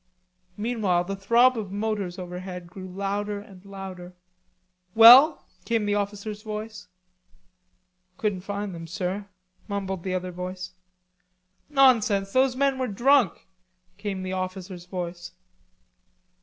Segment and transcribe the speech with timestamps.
[0.57, 4.15] Meanwhile the throb of motors overhead grew louder and louder.
[4.95, 6.87] "Well?" came the officer's voice.
[8.17, 9.29] "Couldn't find them, sir,"
[9.67, 10.71] mumbled the other voice.
[11.69, 12.33] "Nonsense.
[12.33, 13.45] Those men were drunk,"
[13.99, 15.33] came the officer's voice.